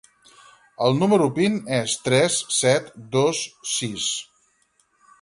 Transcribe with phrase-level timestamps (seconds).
[0.85, 3.45] El número PIN és tres, set, dos,
[3.77, 4.13] sis.